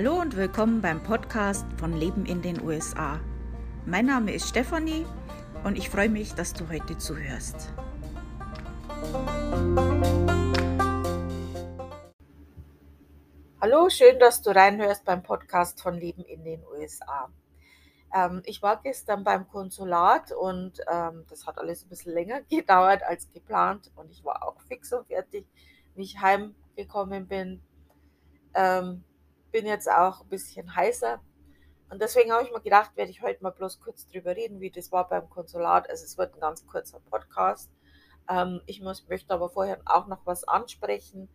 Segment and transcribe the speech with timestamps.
[0.00, 3.18] Hallo und willkommen beim Podcast von Leben in den USA.
[3.84, 5.04] Mein Name ist Stefanie
[5.64, 7.74] und ich freue mich, dass du heute zuhörst.
[13.60, 17.28] Hallo, schön, dass du reinhörst beim Podcast von Leben in den USA.
[18.14, 23.02] Ähm, ich war gestern beim Konsulat und ähm, das hat alles ein bisschen länger gedauert
[23.02, 25.44] als geplant und ich war auch fix und fertig,
[25.96, 27.60] wie ich heimgekommen bin.
[28.54, 29.02] Ähm,
[29.50, 31.20] bin jetzt auch ein bisschen heißer
[31.90, 34.70] und deswegen habe ich mir gedacht, werde ich heute mal bloß kurz drüber reden, wie
[34.70, 35.88] das war beim Konsulat.
[35.88, 37.70] Also es wird ein ganz kurzer Podcast.
[38.28, 41.30] Ähm, ich muss, möchte aber vorher auch noch was ansprechen.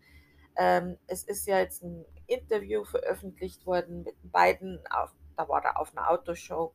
[0.55, 5.79] Ähm, es ist ja jetzt ein Interview veröffentlicht worden mit beiden, auf, da war er
[5.79, 6.73] auf einer Autoshow,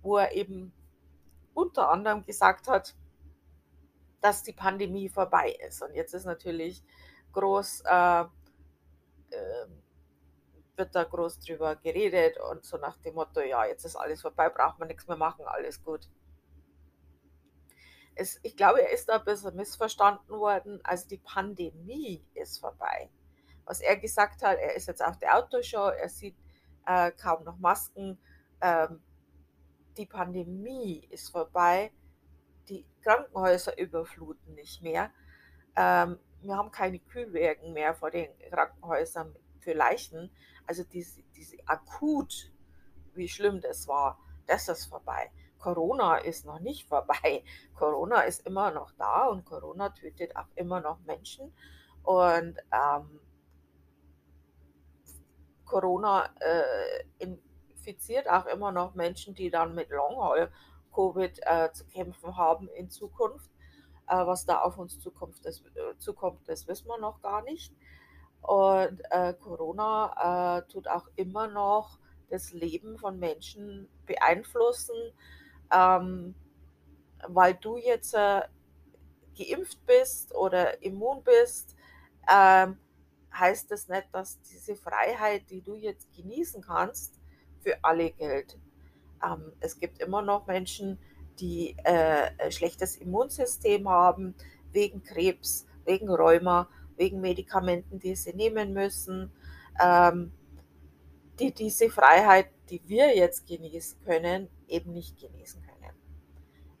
[0.00, 0.72] wo er eben
[1.52, 2.96] unter anderem gesagt hat,
[4.22, 5.82] dass die Pandemie vorbei ist.
[5.82, 6.82] Und jetzt ist natürlich
[7.32, 8.26] groß, äh, äh,
[10.80, 14.48] wird da groß drüber geredet und so nach dem Motto, ja, jetzt ist alles vorbei,
[14.48, 16.08] braucht man nichts mehr machen, alles gut.
[18.16, 20.80] Es, ich glaube, er ist da ein bisschen missverstanden worden.
[20.82, 23.08] Also die Pandemie ist vorbei
[23.70, 26.34] was er gesagt hat, er ist jetzt auf der Autoshow, er sieht
[26.86, 28.18] äh, kaum noch Masken.
[28.60, 29.00] Ähm,
[29.96, 31.92] die Pandemie ist vorbei,
[32.68, 35.12] die Krankenhäuser überfluten nicht mehr.
[35.76, 40.30] Ähm, wir haben keine Kühlwägen mehr vor den Krankenhäusern für Leichen.
[40.66, 42.52] Also diese, diese akut,
[43.14, 45.30] wie schlimm das war, das ist vorbei.
[45.58, 47.44] Corona ist noch nicht vorbei.
[47.74, 51.52] Corona ist immer noch da und Corona tötet auch immer noch Menschen.
[52.02, 53.20] Und ähm,
[55.64, 62.68] Corona äh, infiziert auch immer noch Menschen, die dann mit Long-Haul-Covid äh, zu kämpfen haben
[62.68, 63.50] in Zukunft.
[64.10, 67.72] Äh, was da auf uns zukommt das, äh, zukommt, das wissen wir noch gar nicht.
[68.42, 71.98] Und äh, Corona äh, tut auch immer noch
[72.30, 74.96] das Leben von Menschen beeinflussen,
[75.72, 76.34] ähm,
[77.28, 78.12] weil du jetzt
[79.36, 81.76] geimpft bist oder immun bist.
[82.32, 82.78] Ähm,
[83.32, 87.20] heißt das nicht, dass diese Freiheit, die du jetzt genießen kannst,
[87.60, 88.58] für alle gilt.
[89.24, 90.98] Ähm, es gibt immer noch Menschen,
[91.38, 94.34] die äh, ein schlechtes Immunsystem haben,
[94.72, 96.68] wegen Krebs, wegen Rheuma,
[97.00, 99.32] wegen Medikamenten, die sie nehmen müssen,
[99.82, 100.32] ähm,
[101.38, 105.94] die diese Freiheit, die wir jetzt genießen können, eben nicht genießen können.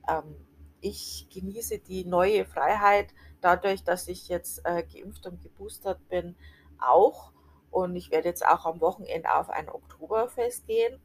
[0.06, 0.36] Ähm,
[0.82, 6.36] ich genieße die neue Freiheit dadurch, dass ich jetzt äh, geimpft und geboostert bin,
[6.78, 7.32] auch.
[7.70, 11.00] Und ich werde jetzt auch am Wochenende auf ein Oktoberfest gehen.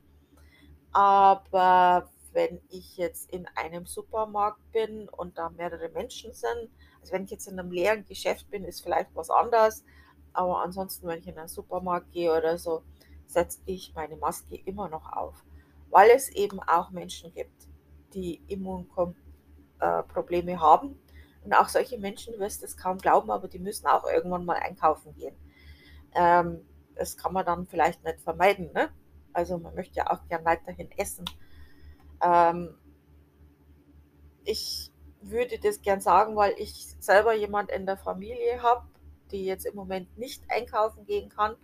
[0.92, 6.70] Aber wenn ich jetzt in einem Supermarkt bin und da mehrere Menschen sind,
[7.06, 9.86] also wenn ich jetzt in einem leeren Geschäft bin, ist vielleicht was anderes.
[10.34, 12.82] Aber ansonsten, wenn ich in einen Supermarkt gehe oder so,
[13.28, 15.46] setze ich meine Maske immer noch auf.
[15.92, 17.68] Weil es eben auch Menschen gibt,
[18.16, 21.00] die Immunprobleme haben
[21.44, 24.58] und auch solche Menschen, du wirst es kaum glauben, aber die müssen auch irgendwann mal
[24.58, 25.36] einkaufen gehen.
[26.16, 26.66] Ähm,
[26.96, 28.72] das kann man dann vielleicht nicht vermeiden.
[28.74, 28.90] Ne?
[29.32, 31.26] Also man möchte ja auch gern weiterhin essen.
[32.20, 32.74] Ähm,
[34.44, 34.92] ich
[35.30, 38.86] würde das gern sagen, weil ich selber jemand in der Familie habe,
[39.32, 41.56] die jetzt im Moment nicht einkaufen gehen kann,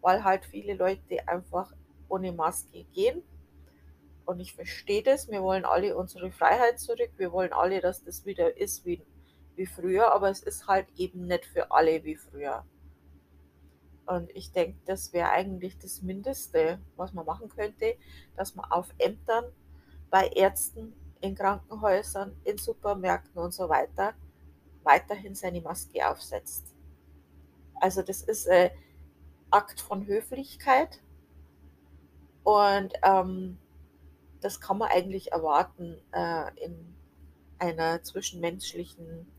[0.00, 1.72] weil halt viele Leute einfach
[2.08, 3.22] ohne Maske gehen.
[4.24, 5.28] Und ich verstehe das.
[5.28, 7.10] Wir wollen alle unsere Freiheit zurück.
[7.16, 9.02] Wir wollen alle, dass das wieder ist wie
[9.58, 12.64] wie früher, aber es ist halt eben nicht für alle wie früher.
[14.06, 17.96] Und ich denke, das wäre eigentlich das Mindeste, was man machen könnte,
[18.36, 19.44] dass man auf Ämtern,
[20.10, 24.14] bei Ärzten, in Krankenhäusern, in Supermärkten und so weiter
[24.88, 26.74] weiterhin seine Maske aufsetzt.
[27.74, 28.70] Also das ist ein
[29.50, 31.00] Akt von Höflichkeit
[32.42, 33.58] und ähm,
[34.40, 36.94] das kann man eigentlich erwarten äh, in
[37.58, 39.30] einer zwischenmenschlichen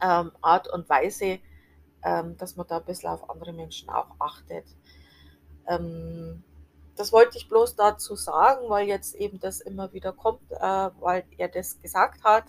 [0.00, 1.38] ähm, Art und Weise,
[2.02, 4.64] ähm, dass man da ein bisschen auf andere Menschen auch achtet.
[5.66, 6.42] Ähm,
[7.00, 11.24] das wollte ich bloß dazu sagen, weil jetzt eben das immer wieder kommt, äh, weil
[11.38, 12.44] er das gesagt hat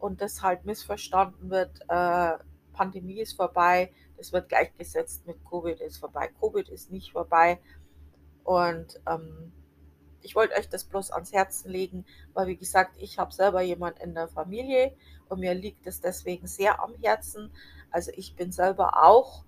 [0.00, 1.70] und das halt missverstanden wird.
[1.88, 2.38] Äh,
[2.72, 6.28] Pandemie ist vorbei, das wird gleichgesetzt mit Covid ist vorbei.
[6.40, 7.60] Covid ist nicht vorbei.
[8.42, 9.52] Und ähm,
[10.22, 14.00] ich wollte euch das bloß ans Herzen legen, weil wie gesagt, ich habe selber jemand
[14.00, 14.92] in der Familie
[15.28, 17.52] und mir liegt es deswegen sehr am Herzen.
[17.92, 19.44] Also ich bin selber auch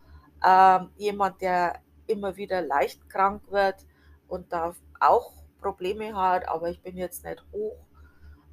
[0.47, 3.85] ähm, jemand, der immer wieder leicht krank wird
[4.29, 7.77] und da auch Probleme hat, aber ich bin jetzt nicht hoch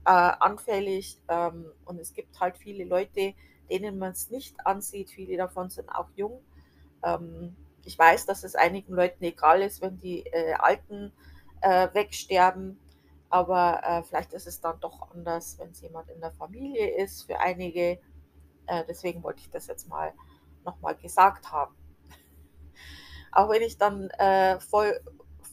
[0.05, 3.33] äh, anfällig ähm, und es gibt halt viele Leute,
[3.69, 5.09] denen man es nicht ansieht.
[5.11, 6.41] Viele davon sind auch jung.
[7.03, 7.55] Ähm,
[7.85, 11.11] ich weiß, dass es einigen Leuten egal ist, wenn die äh, Alten
[11.61, 12.79] äh, wegsterben,
[13.29, 17.23] aber äh, vielleicht ist es dann doch anders, wenn es jemand in der Familie ist,
[17.23, 17.99] für einige.
[18.67, 20.13] Äh, deswegen wollte ich das jetzt mal
[20.63, 21.75] nochmal gesagt haben.
[23.31, 24.59] Auch wenn ich dann äh,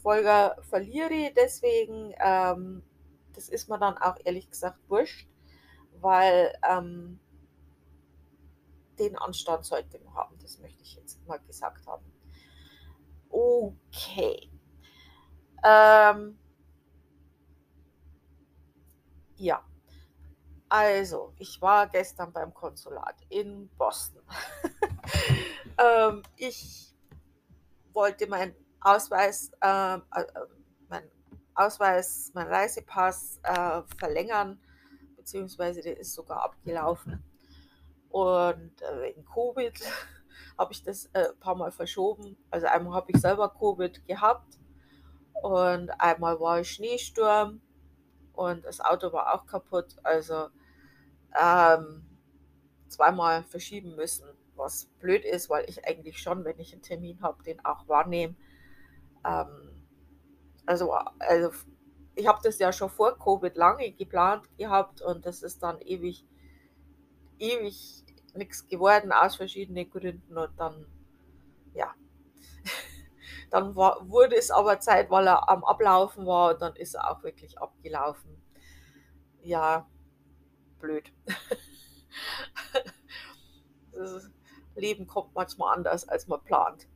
[0.03, 2.83] Vol Folger verliere, deswegen, ähm,
[3.35, 5.29] das ist mir dann auch ehrlich gesagt wurscht,
[6.01, 7.21] weil ähm,
[8.99, 10.39] den Anstand sollte man haben.
[10.41, 12.05] Das möchte ich jetzt mal gesagt haben.
[13.29, 14.51] Okay.
[15.65, 16.39] Ähm,
[19.37, 19.65] ja.
[20.69, 24.23] Also, ich war gestern beim Konsulat in Boston.
[25.79, 26.95] ähm, ich
[27.93, 30.01] wollte meinen Ausweis, äh, äh,
[30.89, 31.03] mein
[31.55, 34.61] Ausweis, mein Reisepass äh, verlängern,
[35.17, 37.23] beziehungsweise der ist sogar abgelaufen.
[38.09, 39.81] Und äh, wegen Covid
[40.59, 42.37] habe ich das ein äh, paar Mal verschoben.
[42.51, 44.59] Also einmal habe ich selber Covid gehabt
[45.43, 47.61] und einmal war ich Schneesturm
[48.33, 49.97] und das Auto war auch kaputt.
[50.03, 50.49] Also
[51.41, 52.05] ähm,
[52.89, 57.43] zweimal verschieben müssen, was blöd ist, weil ich eigentlich schon, wenn ich einen Termin habe,
[57.43, 58.35] den auch wahrnehme.
[59.25, 59.85] Ähm,
[60.67, 61.51] also, also
[62.15, 66.25] ich habe das ja schon vor Covid lange geplant gehabt und das ist dann ewig,
[67.39, 70.87] ewig nichts geworden aus verschiedenen Gründen und dann,
[71.75, 71.95] ja,
[73.51, 77.11] dann war, wurde es aber Zeit, weil er am Ablaufen war und dann ist er
[77.11, 78.41] auch wirklich abgelaufen.
[79.43, 79.89] Ja,
[80.79, 81.13] blöd.
[83.93, 84.31] das
[84.75, 86.89] Leben kommt manchmal anders, als man plant.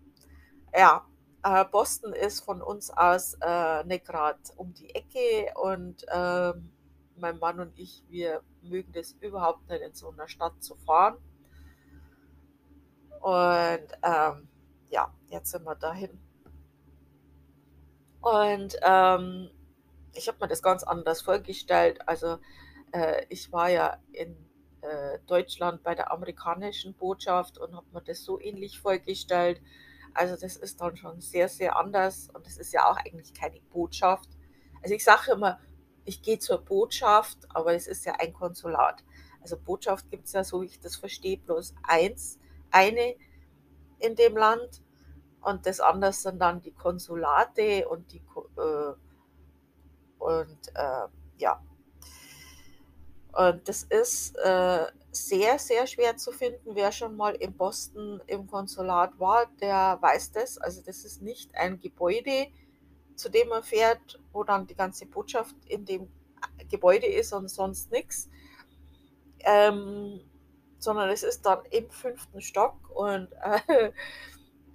[0.76, 1.06] Ja,
[1.44, 6.52] äh, Boston ist von uns aus äh, nicht gerade um die Ecke und äh,
[7.16, 11.16] mein Mann und ich, wir mögen das überhaupt nicht in so einer Stadt zu fahren.
[13.20, 14.48] Und ähm,
[14.90, 16.18] ja, jetzt sind wir dahin.
[18.20, 19.50] Und ähm,
[20.14, 22.00] ich habe mir das ganz anders vorgestellt.
[22.08, 22.38] Also
[22.92, 24.34] äh, ich war ja in
[24.80, 29.60] äh, Deutschland bei der amerikanischen Botschaft und habe mir das so ähnlich vorgestellt.
[30.14, 33.60] Also das ist dann schon sehr, sehr anders und das ist ja auch eigentlich keine
[33.72, 34.30] Botschaft.
[34.82, 35.58] Also ich sage immer,
[36.04, 39.04] ich gehe zur Botschaft, aber es ist ja ein Konsulat.
[39.40, 42.38] Also Botschaft gibt es ja, so wie ich das verstehe, bloß eins,
[42.70, 43.16] eine
[43.98, 44.82] in dem Land
[45.40, 48.22] und das andere sind dann die Konsulate und die
[48.56, 48.94] äh,
[50.18, 51.08] und äh,
[51.38, 51.62] ja,
[53.32, 56.74] und das ist äh, sehr, sehr schwer zu finden.
[56.74, 60.58] Wer schon mal in Boston im Konsulat war, der weiß das.
[60.58, 62.48] Also das ist nicht ein Gebäude,
[63.14, 66.08] zu dem man fährt, wo dann die ganze Botschaft in dem
[66.70, 68.28] Gebäude ist und sonst nichts.
[69.40, 70.20] Ähm,
[70.78, 73.28] sondern es ist dann im fünften Stock und
[73.68, 73.90] äh,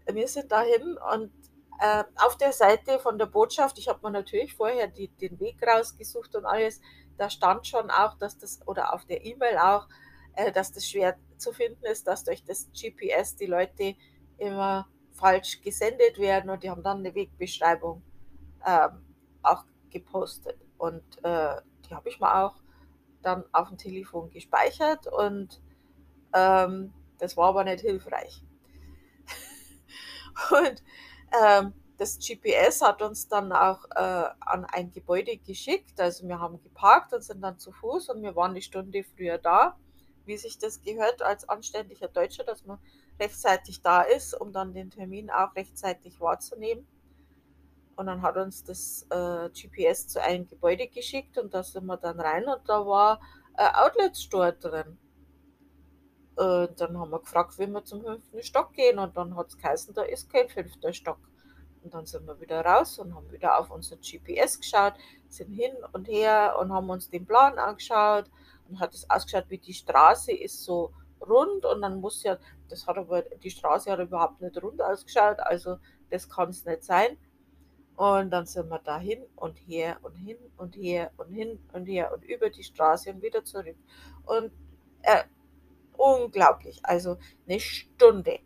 [0.13, 1.31] wir sind dahin und
[1.79, 5.65] äh, auf der Seite von der Botschaft, ich habe mir natürlich vorher die, den Weg
[5.65, 6.81] rausgesucht und alles,
[7.17, 9.87] da stand schon auch, dass das, oder auf der E-Mail auch,
[10.39, 13.95] äh, dass das schwer zu finden ist, dass durch das GPS die Leute
[14.37, 18.01] immer falsch gesendet werden und die haben dann eine Wegbeschreibung
[18.65, 19.05] ähm,
[19.43, 20.57] auch gepostet.
[20.77, 21.55] Und äh,
[21.85, 22.55] die habe ich mir auch
[23.21, 25.61] dann auf dem Telefon gespeichert und
[26.33, 28.41] ähm, das war aber nicht hilfreich.
[30.51, 30.83] und
[31.43, 35.99] ähm, das GPS hat uns dann auch äh, an ein Gebäude geschickt.
[35.99, 39.37] Also wir haben geparkt und sind dann zu Fuß und wir waren eine Stunde früher
[39.37, 39.75] da,
[40.29, 42.79] wie sich das gehört als anständiger Deutscher, dass man
[43.19, 46.87] rechtzeitig da ist, um dann den Termin auch rechtzeitig wahrzunehmen.
[47.95, 51.97] Und dann hat uns das äh, GPS zu einem Gebäude geschickt und da sind wir
[51.97, 53.19] dann rein und da war
[53.55, 54.97] ein Outlet Store drin.
[56.35, 59.57] Und dann haben wir gefragt, wie wir zum fünften Stock gehen und dann hat es
[59.57, 61.19] geheißen, da ist kein fünfter Stock.
[61.83, 64.93] Und dann sind wir wieder raus und haben wieder auf unser GPS geschaut,
[65.27, 68.29] sind hin und her und haben uns den Plan angeschaut
[68.69, 72.37] und hat es ausgeschaut, wie die Straße ist so rund und dann muss ja,
[72.69, 75.77] das hat aber, die Straße hat überhaupt nicht rund ausgeschaut, also
[76.09, 77.17] das kann es nicht sein.
[77.95, 81.85] Und dann sind wir da hin und her und hin und her und hin und
[81.85, 83.75] her und über die Straße und wieder zurück.
[84.25, 84.53] Und
[85.01, 85.23] äh,
[85.97, 88.39] unglaublich, also eine Stunde.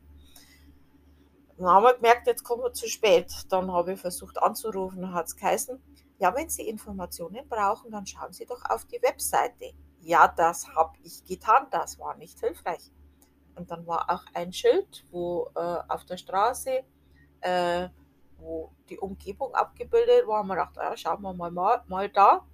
[1.58, 3.32] Dann haben wir gemerkt, jetzt kommen wir zu spät.
[3.50, 5.80] Dann habe ich versucht anzurufen, hat es geheißen,
[6.20, 9.74] ja, wenn Sie Informationen brauchen, dann schauen Sie doch auf die Webseite.
[10.05, 12.91] Ja, das habe ich getan, das war nicht hilfreich.
[13.55, 16.83] Und dann war auch ein Schild, wo äh, auf der Straße,
[17.39, 17.89] äh,
[18.38, 20.43] wo die Umgebung abgebildet war.
[20.43, 22.45] Man dachte, ja, schauen wir mal, mal, mal da.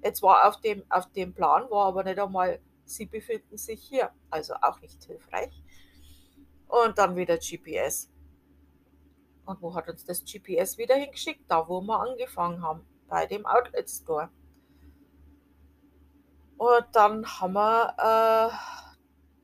[0.00, 4.10] Jetzt war auf dem, auf dem Plan, war aber nicht einmal, Sie befinden sich hier.
[4.30, 5.52] Also auch nicht hilfreich.
[6.68, 8.10] Und dann wieder GPS.
[9.44, 11.50] Und wo hat uns das GPS wieder hingeschickt?
[11.50, 14.30] Da, wo wir angefangen haben, bei dem Outlet Store.
[16.62, 18.48] Und dann haben wir äh,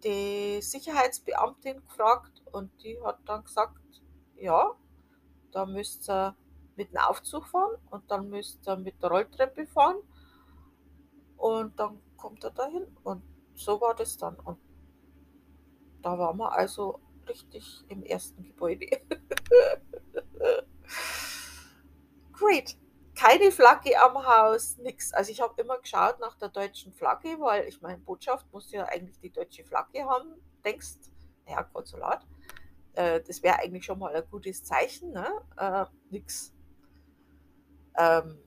[0.05, 3.75] die Sicherheitsbeamtin gefragt und die hat dann gesagt,
[4.37, 4.77] ja,
[5.51, 6.37] da müsst ihr
[6.77, 9.97] mit dem Aufzug fahren und dann müsst ihr mit der Rolltreppe fahren
[11.37, 13.25] und dann kommt er dahin und
[13.57, 14.37] so war das dann.
[14.37, 14.61] Und
[16.03, 18.87] da waren wir also richtig im ersten Gebäude.
[22.33, 22.79] Great.
[23.19, 25.13] Keine Flagge am Haus, nichts.
[25.13, 28.85] Also ich habe immer geschaut nach der deutschen Flagge, weil ich meine, Botschaft muss ja
[28.85, 31.11] eigentlich die deutsche Flagge haben, denkst,
[31.45, 32.25] naja, Konsulat.
[32.93, 35.27] Äh, das wäre eigentlich schon mal ein gutes Zeichen, ne?
[35.57, 36.55] Äh, nix.
[37.97, 38.39] Ähm,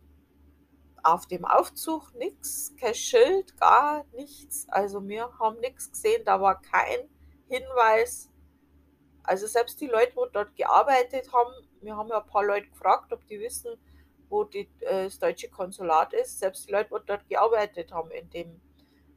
[1.04, 4.70] auf dem Aufzug nichts, kein Schild, gar nichts.
[4.70, 7.10] Also wir haben nichts gesehen, da war kein
[7.50, 8.30] Hinweis.
[9.24, 11.52] Also selbst die Leute, die dort gearbeitet haben,
[11.82, 13.78] wir haben ja ein paar Leute gefragt, ob die wissen,
[14.32, 16.40] wo die, äh, das deutsche Konsulat ist.
[16.40, 18.62] Selbst die Leute, die dort gearbeitet haben in dem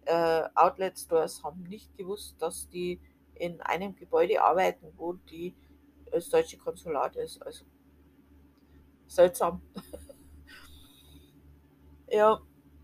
[0.04, 3.00] äh, Outlet Stores, haben nicht gewusst, dass die
[3.34, 5.54] in einem Gebäude arbeiten, wo die,
[6.10, 7.40] das deutsche Konsulat ist.
[7.42, 7.64] Also
[9.06, 9.62] seltsam.
[12.08, 12.40] ja,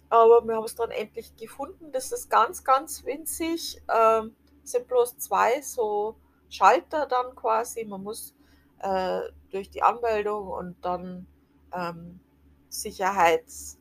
[0.09, 1.93] aber wir haben es dann endlich gefunden.
[1.93, 3.83] Das ist ganz, ganz winzig.
[3.93, 6.17] Ähm, sind bloß zwei so
[6.49, 7.85] Schalter dann quasi.
[7.85, 8.35] Man muss
[8.79, 9.21] äh,
[9.51, 11.27] durch die Anmeldung und dann
[11.75, 12.21] ähm,
[12.69, 13.79] Sicherheits,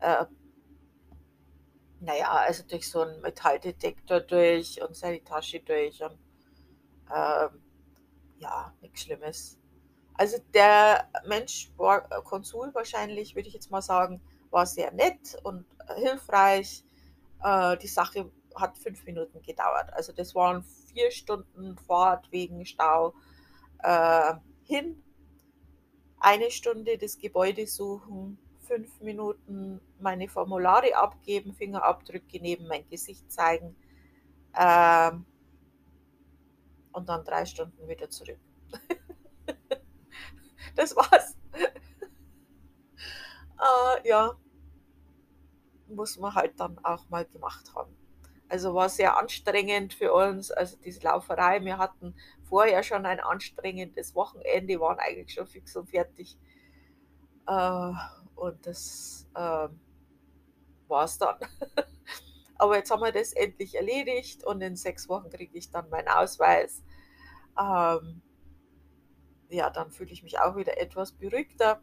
[0.00, 0.26] äh,
[2.00, 6.18] naja, also durch so einen Metalldetektor durch und seine Tasche durch und
[7.14, 7.62] ähm,
[8.38, 9.58] ja, nichts Schlimmes.
[10.14, 14.20] Also der Mensch war äh, Konsul wahrscheinlich, würde ich jetzt mal sagen,
[14.50, 15.64] war sehr nett und
[15.96, 16.84] hilfreich.
[17.42, 19.92] Äh, die Sache hat fünf Minuten gedauert.
[19.92, 23.14] Also das waren vier Stunden Fahrt wegen Stau
[23.82, 25.02] äh, hin,
[26.20, 33.74] eine Stunde das Gebäude suchen, fünf Minuten meine Formulare abgeben, Fingerabdrücke neben mein Gesicht zeigen
[34.54, 35.10] äh,
[36.92, 38.38] und dann drei Stunden wieder zurück.
[40.76, 41.36] das war's.
[43.58, 44.36] äh, ja,
[45.88, 47.97] muss man halt dann auch mal gemacht haben.
[48.48, 51.62] Also war sehr anstrengend für uns, also diese Lauferei.
[51.64, 52.14] Wir hatten
[52.44, 56.38] vorher schon ein anstrengendes Wochenende, waren eigentlich schon fix und fertig.
[57.46, 57.92] Äh,
[58.34, 59.68] und das äh,
[60.88, 61.36] war es dann.
[62.58, 66.08] Aber jetzt haben wir das endlich erledigt und in sechs Wochen kriege ich dann meinen
[66.08, 66.82] Ausweis.
[67.58, 68.22] Ähm,
[69.50, 71.82] ja, dann fühle ich mich auch wieder etwas beruhigter.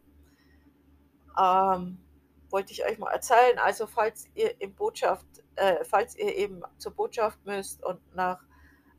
[1.38, 1.98] Ähm,
[2.50, 3.58] wollte ich euch mal erzählen.
[3.58, 8.42] Also falls ihr in Botschaft, äh, falls ihr eben zur Botschaft müsst und nach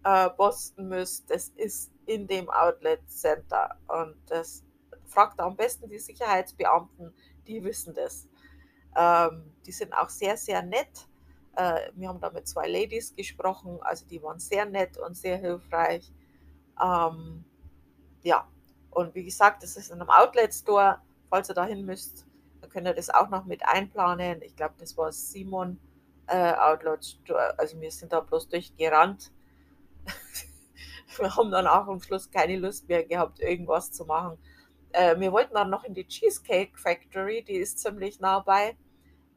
[0.04, 4.64] äh, Boston müsst, das ist in dem Outlet Center und das
[5.06, 7.14] fragt am besten die Sicherheitsbeamten,
[7.48, 8.28] die wissen das.
[8.96, 11.08] Ähm, die sind auch sehr, sehr nett.
[11.56, 15.38] Äh, wir haben da mit zwei Ladies gesprochen, also die waren sehr nett und sehr
[15.38, 16.12] hilfreich.
[16.84, 17.44] Ähm,
[18.24, 18.48] ja,
[18.92, 22.28] und wie gesagt, das ist in einem Outlet Store, falls ihr dahin müsst
[22.62, 24.42] dann könnt ihr das auch noch mit einplanen.
[24.42, 25.80] Ich glaube, das war Simon
[26.27, 27.01] äh, Outload.
[27.57, 29.31] Also wir sind da bloß durchgerannt.
[31.17, 34.38] wir haben dann auch am Schluss keine Lust mehr gehabt, irgendwas zu machen.
[34.91, 38.77] Äh, wir wollten dann noch in die Cheesecake Factory, die ist ziemlich nah bei.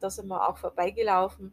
[0.01, 1.53] Da sind wir auch vorbeigelaufen.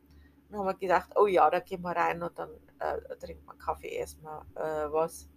[0.50, 3.58] Dann haben wir gedacht, oh ja, da gehen wir rein und dann äh, trinken wir
[3.58, 5.30] Kaffee, erstmal äh, was.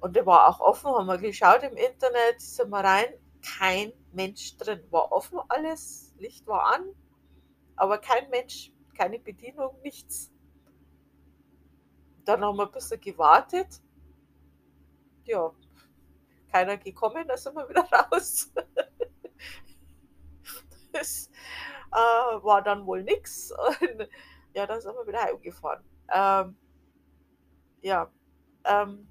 [0.00, 3.08] Und der war auch offen, haben wir geschaut im Internet, sind wir rein
[3.58, 4.80] kein Mensch drin.
[4.90, 6.84] War offen alles, Licht war an,
[7.76, 10.32] aber kein Mensch, keine Bedienung, nichts.
[12.24, 13.80] Dann haben wir ein bisschen gewartet.
[15.24, 15.52] Ja,
[16.50, 18.52] keiner gekommen, da sind wir wieder raus.
[20.92, 21.30] das
[21.92, 23.52] äh, war dann wohl nichts.
[24.54, 25.84] Ja, dann sind wir wieder heimgefahren.
[26.10, 26.56] Ähm,
[27.82, 28.10] ja,
[28.64, 29.06] ähm,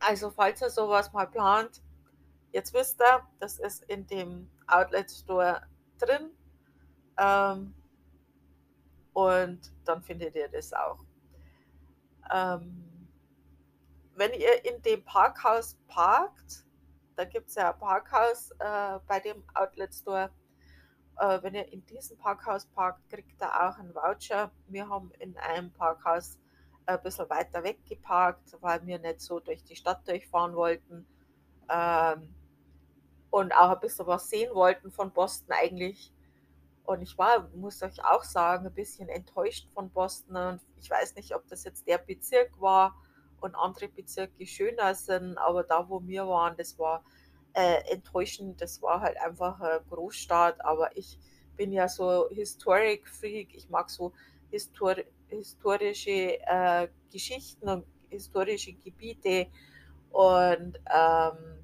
[0.00, 1.82] also falls ihr sowas mal plant,
[2.52, 5.62] Jetzt wisst ihr, das ist in dem Outlet Store
[5.98, 6.30] drin.
[7.22, 7.74] Ähm,
[9.12, 10.98] und dann findet ihr das auch.
[12.32, 12.84] Ähm,
[14.16, 16.64] wenn ihr in dem Parkhaus parkt,
[17.16, 20.30] da gibt es ja ein Parkhaus äh, bei dem Outlet Store.
[21.18, 24.50] Äh, wenn ihr in diesem Parkhaus parkt, kriegt ihr auch einen Voucher.
[24.68, 26.38] Wir haben in einem Parkhaus
[26.86, 31.06] ein bisschen weiter weg geparkt, weil wir nicht so durch die Stadt durchfahren wollten.
[31.68, 32.34] Ähm,
[33.30, 36.12] und auch ein bisschen was sehen wollten von Boston eigentlich.
[36.84, 40.36] Und ich war, muss euch auch sagen, ein bisschen enttäuscht von Boston.
[40.36, 42.94] Und ich weiß nicht, ob das jetzt der Bezirk war
[43.40, 47.04] und andere Bezirke schöner sind, aber da, wo wir waren, das war
[47.54, 48.60] äh, enttäuschend.
[48.60, 51.18] Das war halt einfach eine Großstadt, aber ich
[51.56, 53.54] bin ja so Historic Freak.
[53.54, 54.12] Ich mag so
[54.50, 54.96] histor
[55.28, 59.46] historische äh, Geschichten und historische Gebiete
[60.10, 61.61] und ähm,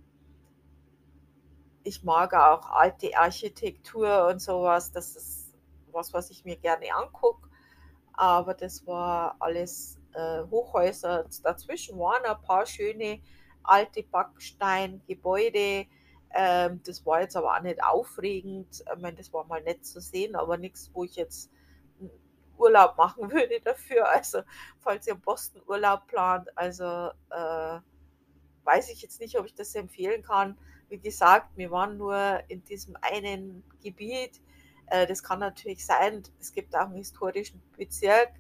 [1.89, 4.93] ich mag auch alte Architektur und sowas.
[4.93, 5.55] Das ist
[5.91, 7.49] was, was ich mir gerne angucke.
[8.13, 11.25] Aber das war alles äh, Hochhäuser.
[11.43, 13.21] Dazwischen waren ein paar schöne
[13.63, 15.87] alte Backsteingebäude.
[16.35, 18.85] Ähm, das war jetzt aber auch nicht aufregend.
[18.95, 21.51] Ich meine, das war mal nett zu sehen, aber nichts, wo ich jetzt
[22.59, 24.09] Urlaub machen würde dafür.
[24.11, 24.43] Also,
[24.81, 26.85] falls ihr Boston Urlaub plant, also
[27.31, 27.81] äh,
[28.65, 30.59] weiß ich jetzt nicht, ob ich das empfehlen kann.
[30.89, 34.41] Wie gesagt, wir waren nur in diesem einen Gebiet.
[34.87, 38.33] Äh, das kann natürlich sein, es gibt auch einen historischen Bezirk.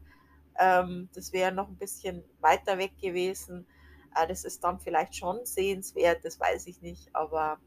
[0.58, 3.66] Ähm, das wäre noch ein bisschen weiter weg gewesen.
[4.14, 7.14] Äh, das ist dann vielleicht schon sehenswert, das weiß ich nicht.
[7.14, 7.58] Aber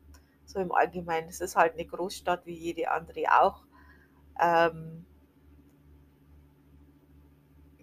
[0.46, 3.64] so im Allgemeinen, es ist halt eine Großstadt wie jede andere auch.
[4.40, 5.06] Ähm,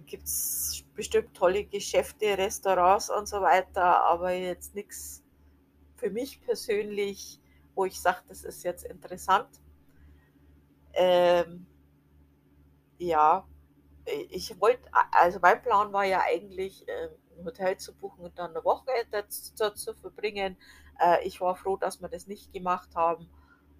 [0.07, 5.23] Gibt es bestimmt tolle Geschäfte, Restaurants und so weiter, aber jetzt nichts
[5.99, 7.41] für mich persönlich,
[7.75, 9.49] wo ich sage, das ist jetzt interessant.
[10.95, 11.67] Ähm,
[12.99, 13.47] ja,
[14.31, 18.51] ich wollte, also mein Plan war ja eigentlich, ähm, ein Hotel zu buchen und dann
[18.51, 20.57] eine Woche dort zu verbringen.
[21.01, 23.29] Äh, ich war froh, dass wir das nicht gemacht haben,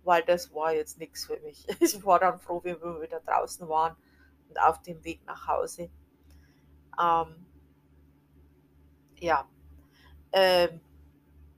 [0.05, 1.67] weil das war jetzt nichts für mich.
[1.81, 3.97] Ich war dann froh, wie wir wieder draußen waren
[4.49, 5.91] und auf dem Weg nach Hause.
[7.01, 7.47] Ähm,
[9.21, 9.49] ja,
[10.33, 10.81] ähm,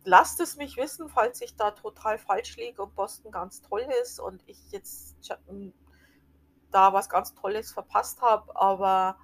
[0.04, 4.18] lasst es mich wissen, falls ich da total falsch liege und Boston ganz toll ist
[4.20, 5.16] und ich jetzt
[6.70, 8.54] da was ganz Tolles verpasst habe.
[8.56, 9.18] Aber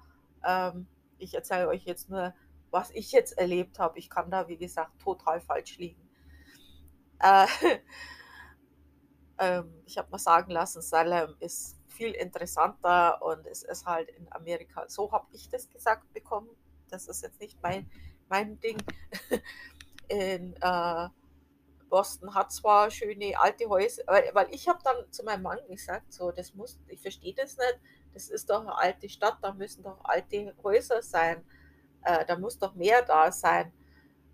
[0.45, 2.33] ähm, ich erzähle euch jetzt nur,
[2.69, 3.97] was ich jetzt erlebt habe.
[3.97, 6.07] Ich kann da, wie gesagt, total falsch liegen.
[7.19, 7.47] Äh,
[9.39, 14.31] ähm, ich habe mal sagen lassen, Salem ist viel interessanter und es ist halt in
[14.31, 14.87] Amerika.
[14.87, 16.49] So habe ich das gesagt bekommen.
[16.89, 17.89] Das ist jetzt nicht mein,
[18.29, 18.77] mein Ding.
[20.07, 21.09] in äh,
[21.89, 26.11] Boston hat zwar schöne alte Häuser, weil, weil ich habe dann zu meinem Mann gesagt,
[26.13, 27.79] so, das muss, ich verstehe das nicht,
[28.13, 31.43] das ist doch eine alte Stadt, da müssen doch alte Häuser sein,
[32.03, 33.71] äh, da muss doch mehr da sein.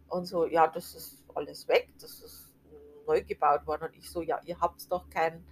[0.07, 2.53] Und so, ja, das ist alles weg, das ist
[3.07, 3.83] neu gebaut worden.
[3.88, 5.45] Und ich so, ja, ihr habt doch kein,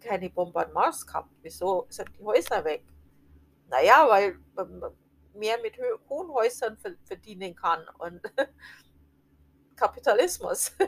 [0.00, 2.84] keine Bombardements gehabt, wieso sind die Häuser weg?
[3.68, 4.92] Naja, weil man
[5.34, 7.80] mehr mit hohen Häusern verdienen kann.
[7.98, 8.20] Und
[9.78, 10.72] Kapitalismus.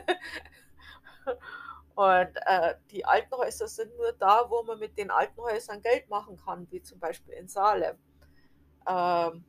[1.95, 6.09] Und äh, die alten Häuser sind nur da, wo man mit den alten Häusern Geld
[6.09, 7.97] machen kann, wie zum Beispiel in Salem.
[8.87, 9.43] Ähm,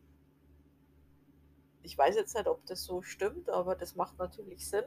[1.82, 4.84] ich weiß jetzt nicht, ob das so stimmt, aber das macht natürlich Sinn.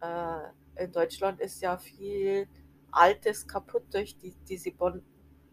[0.00, 2.48] Äh, in Deutschland ist ja viel
[2.90, 5.02] Altes kaputt durch die, diese bon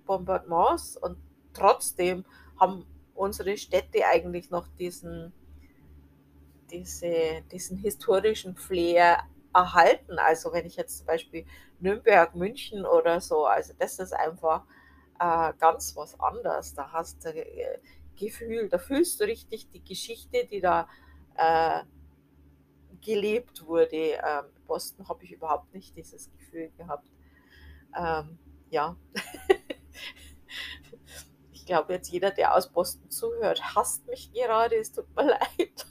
[0.05, 1.19] Bombardements und
[1.53, 2.25] trotzdem
[2.59, 5.33] haben unsere Städte eigentlich noch diesen
[6.71, 10.19] diese, diesen historischen Flair erhalten.
[10.19, 11.45] Also wenn ich jetzt zum Beispiel
[11.79, 14.65] Nürnberg, München oder so, also das ist einfach
[15.19, 16.73] äh, ganz was anderes.
[16.73, 17.79] Da hast du äh,
[18.15, 20.87] Gefühl, da fühlst du richtig die Geschichte, die da
[21.35, 21.83] äh,
[23.01, 24.13] gelebt wurde.
[24.13, 27.09] Ähm, Boston habe ich überhaupt nicht dieses Gefühl gehabt.
[27.97, 28.37] Ähm,
[28.69, 28.97] ja.
[31.53, 34.75] ich glaube jetzt jeder, der aus Boston zuhört, hasst mich gerade.
[34.75, 35.85] Es tut mir leid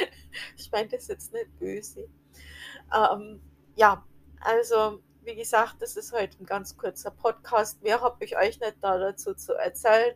[0.56, 2.08] ich meine das jetzt nicht böse.
[2.94, 3.40] Ähm,
[3.76, 4.04] ja,
[4.40, 7.82] also wie gesagt, das ist heute ein ganz kurzer Podcast.
[7.82, 10.14] Mehr habe ich euch nicht da dazu zu erzählen.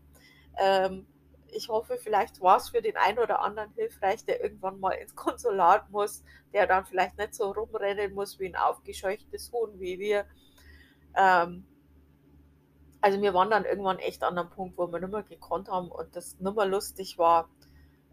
[0.59, 1.07] Ähm,
[1.53, 5.15] ich hoffe, vielleicht war es für den einen oder anderen hilfreich, der irgendwann mal ins
[5.15, 10.27] Konsulat muss, der dann vielleicht nicht so rumrennen muss wie ein aufgescheuchtes Huhn wie wir.
[11.15, 11.65] Ähm,
[13.01, 15.91] also wir waren dann irgendwann echt an einem Punkt, wo wir nicht mehr gekonnt haben
[15.91, 17.49] und das nicht mehr lustig war.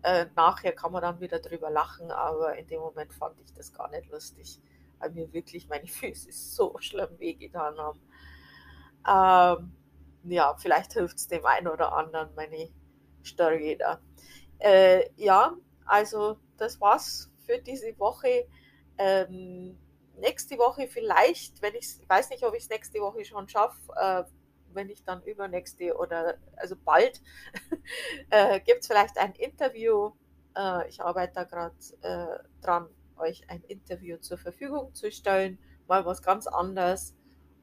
[0.04, 3.74] Äh, nachher kann man dann wieder drüber lachen, aber in dem Moment fand ich das
[3.74, 4.60] gar nicht lustig,
[5.00, 8.02] weil mir wirklich meine Füße so schlimm wehgetan haben.
[9.08, 9.72] Ähm,
[10.26, 12.70] ja, vielleicht hilft es dem einen oder anderen meine
[13.26, 14.00] Story da.
[14.60, 18.48] Äh, ja, also das war's für diese Woche.
[18.98, 19.78] Ähm,
[20.18, 24.24] nächste Woche vielleicht, wenn ich weiß nicht, ob ich es nächste Woche schon schaffe, äh,
[24.76, 27.22] wenn ich dann übernächste oder also bald
[28.30, 30.12] äh, gibt es vielleicht ein Interview.
[30.56, 35.60] Äh, ich arbeite da gerade äh, dran, euch ein Interview zur Verfügung zu stellen.
[35.88, 37.16] Mal was ganz anderes.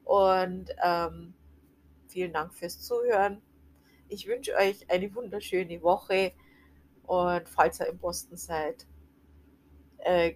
[0.04, 1.34] Und ähm,
[2.08, 3.42] vielen Dank fürs Zuhören.
[4.08, 6.32] Ich wünsche euch eine wunderschöne Woche
[7.04, 8.86] Und falls ihr in Boston seid,
[9.98, 10.34] äh,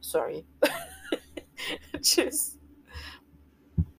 [0.00, 0.46] sorry.
[2.02, 2.59] Tschüss.